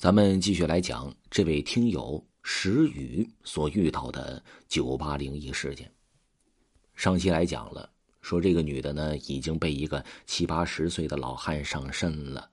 [0.00, 5.92] 咱们继续来讲这位听友石宇所遇到的九八灵异事件。
[6.94, 7.86] 上期来讲了，
[8.22, 12.48] 说这个女的呢已经被一个七八十岁的老汉上身了，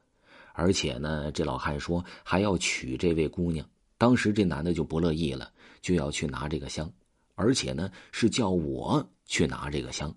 [0.56, 3.66] 而且呢这老汉说还要娶这位姑娘。
[3.98, 5.50] 当时这男的就不乐意了，
[5.82, 6.92] 就要去拿这个香，
[7.36, 10.14] 而且呢是叫我去拿这个香。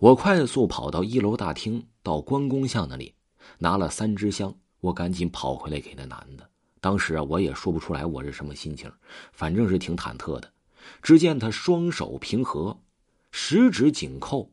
[0.00, 3.14] 我快速跑到一楼大厅，到关公像那里
[3.58, 4.52] 拿了三支香。
[4.80, 6.48] 我赶紧跑回来给那男的。
[6.80, 8.90] 当时啊，我也说不出来我是什么心情，
[9.32, 10.50] 反正是挺忐忑的。
[11.02, 12.78] 只见他双手平和，
[13.32, 14.48] 十指紧扣，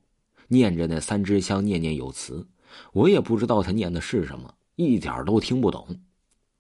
[0.48, 2.46] 念着那三支香，念念有词。
[2.94, 5.88] 我也不知道他念的是什么，一点都听不懂。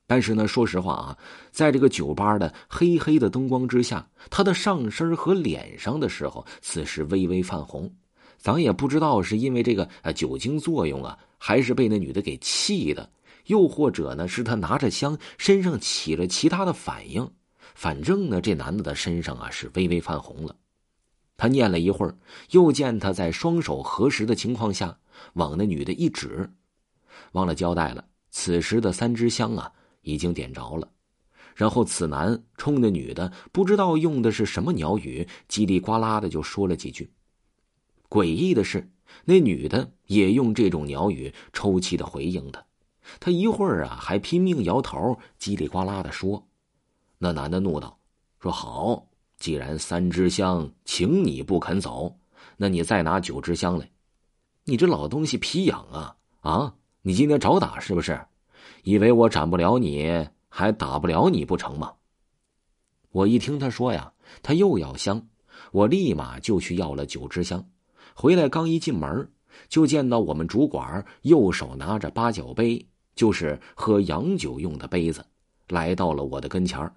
[0.07, 1.17] 但是呢，说实话啊，
[1.49, 7.91] 在这个酒吧的黑黑的灯光之下，他的上身和脸上的时候，此时微微泛红。
[8.37, 13.09] 咱也不知道是因为这个呃酒精作用啊，还是被那女的给气的。
[13.45, 17.29] 又或者呢，是他拿着香，身上起了其他的反应。
[17.73, 20.55] 反正呢，这男的的身上啊是微微泛红了。
[21.37, 22.17] 他念了一会儿，
[22.51, 24.97] 又见他在双手合十的情况下，
[25.33, 26.49] 往那女的一指。
[27.33, 30.89] 忘了交代了，此时的三支香啊已经点着了。
[31.53, 37.11] 然后此男冲那女的不知道用的是什么鸟语，叽里呱啦的就说了几句。
[38.09, 38.89] 诡异的是，
[39.25, 42.64] 那女的也用这种鸟语抽泣的回应他。
[43.19, 46.47] 他一会儿啊，还拼命摇头，叽里呱啦的说。
[47.17, 47.97] 那男的怒道
[48.39, 52.17] ：“说好，既然三支香请你不肯走，
[52.57, 53.89] 那你再拿九支香来。
[54.65, 56.73] 你这老东西皮痒啊啊！
[57.01, 58.19] 你今天找打是不是？
[58.83, 61.93] 以为我斩不了你，还打不了你不成吗？”
[63.11, 64.11] 我一听他说呀，
[64.43, 65.25] 他又要香，
[65.71, 67.65] 我立马就去要了九支香。
[68.13, 69.31] 回来刚一进门，
[69.69, 72.85] 就见到我们主管右手拿着八角杯。
[73.15, 75.25] 就是喝洋酒用的杯子，
[75.69, 76.91] 来到了我的跟前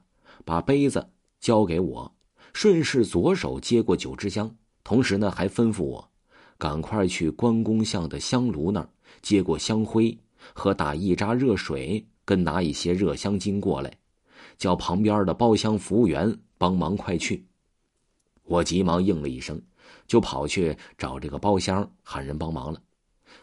[0.45, 1.09] 把杯子
[1.41, 2.13] 交给我，
[2.53, 6.11] 顺势左手接过九支香，同时呢还吩咐我，
[6.59, 8.89] 赶快去关公像的香炉那儿
[9.23, 10.19] 接过香灰
[10.53, 13.93] 和打一扎热水，跟拿一些热香巾过来，
[14.57, 17.47] 叫旁边的包厢服务员帮忙快去。
[18.43, 19.61] 我急忙应了一声，
[20.07, 22.81] 就跑去找这个包厢喊人帮忙了。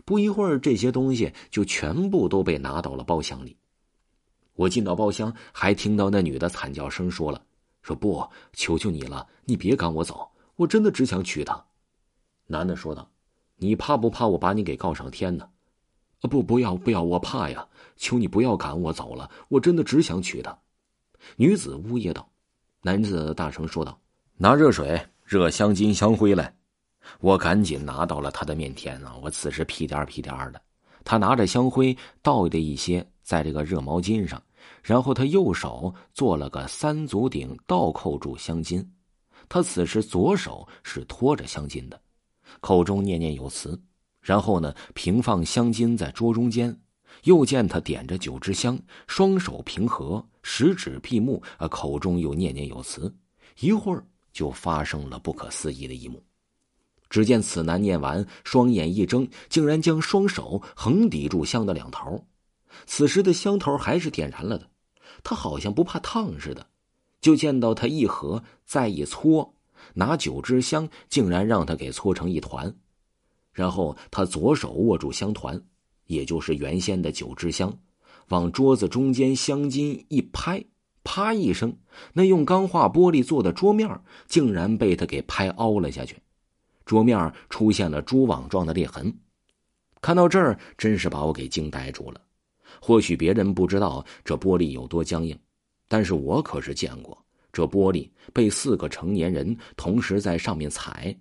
[0.04, 3.58] 不一会儿，这些东西就全部都被拿到了包厢里。
[4.54, 7.44] 我进到包厢，还听到那女的惨叫声，说了
[7.84, 11.66] ：“说不，求求你了，你别赶我走，我真的只想娶她。”
[12.48, 13.12] 男的说道
[13.58, 15.50] ：“你怕不怕我把你给告上天呢
[16.22, 17.68] ？”“啊，不，不要，不要，我怕呀！
[17.98, 20.58] 求你不要赶我走了，我真的只想娶她。”
[21.36, 22.30] 女子呜咽道。
[22.82, 24.00] 男子大声说道
[24.38, 26.56] ：“拿热水、热香巾、香灰来。”
[27.20, 29.16] 我赶紧拿到了他的面前啊！
[29.22, 30.62] 我此时屁颠儿屁颠儿的，
[31.04, 34.42] 他拿着香灰倒的一些在这个热毛巾上，
[34.82, 38.86] 然后他右手做了个三足鼎，倒扣住香巾。
[39.48, 42.02] 他此时左手是托着香巾的，
[42.60, 43.80] 口中念念有词，
[44.22, 46.80] 然后呢平放香巾在桌中间。
[47.24, 48.78] 又见他点着九支香，
[49.08, 53.12] 双手平和，十指闭目，啊，口中又念念有词。
[53.60, 56.22] 一会儿就发生了不可思议的一幕。
[57.10, 62.26] 只见此男念完，双眼一睁，竟然将双手横抵住香的两头。
[62.86, 64.70] 此时的香头还是点燃了的，
[65.24, 66.68] 他好像不怕烫似的。
[67.22, 69.56] 就见到他一合再一搓，
[69.94, 72.76] 拿九支香，竟然让他给搓成一团。
[73.52, 75.60] 然后他左手握住香团，
[76.06, 77.76] 也就是原先的九支香，
[78.28, 80.64] 往桌子中间香巾一拍，
[81.04, 81.76] 啪一声，
[82.14, 83.90] 那用钢化玻璃做的桌面
[84.28, 86.18] 竟然被他给拍凹了下去。
[86.86, 89.12] 桌面出现了蛛网状的裂痕，
[90.02, 92.22] 看到这儿，真是把我给惊呆住了。
[92.80, 95.38] 或许别人不知道这玻璃有多僵硬，
[95.88, 97.18] 但是我可是见过
[97.52, 101.18] 这玻璃被四个成年人同时在上面踩，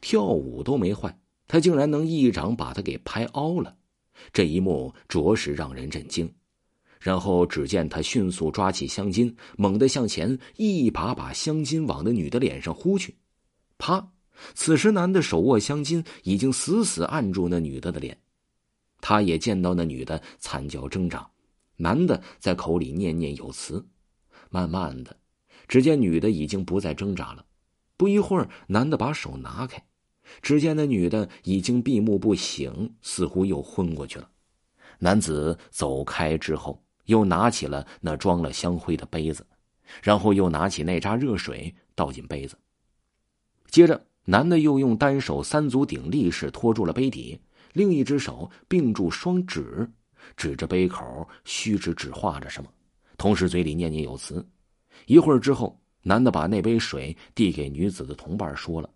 [0.00, 1.14] 跳舞都没坏，
[1.46, 3.76] 他竟然能一掌把它给拍凹了。
[4.32, 6.32] 这一幕着实让人震惊。
[7.00, 13.14] 然后只见他迅速抓起香巾，猛地向前一把把香巾往那女的脸上呼去，
[13.76, 14.13] 啪。
[14.54, 18.18] 此时，男的手握香巾，已经死死按住那女的的脸。
[19.00, 21.30] 他也见到那女的惨叫挣扎，
[21.76, 23.86] 男的在口里念念有词。
[24.50, 25.16] 慢慢的，
[25.68, 27.44] 只见女的已经不再挣扎了。
[27.96, 29.84] 不一会儿，男的把手拿开，
[30.42, 34.30] 只见那女的已经闭目不醒，似乎又昏过去了。
[34.98, 39.46] 男子走开之后，又拿起了那装了香灰的杯子，
[40.02, 42.56] 然后又拿起那扎热水倒进杯子，
[43.70, 44.06] 接着。
[44.24, 47.38] 男的又用单手三足鼎立式托住了杯底，
[47.74, 49.90] 另一只手并住双指，
[50.36, 52.70] 指着杯口，虚指指画着什么，
[53.18, 54.46] 同时嘴里念念有词。
[55.06, 58.88] 一会儿之后，男的把那杯水递给女子的同伴，说了：“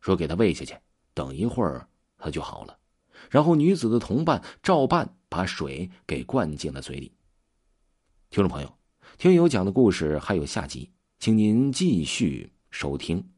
[0.00, 0.74] 说给他喂下去，
[1.14, 1.88] 等一会儿
[2.18, 2.76] 他就好了。”
[3.30, 7.10] 然后女子的同伴照办，把水给灌进了嘴里。
[8.28, 8.70] 听众朋友，
[9.16, 10.90] 听友讲的故事还有下集，
[11.20, 13.33] 请您继续收听。